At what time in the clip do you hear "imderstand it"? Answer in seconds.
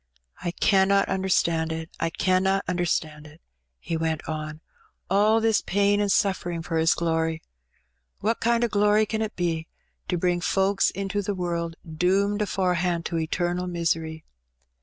1.07-1.91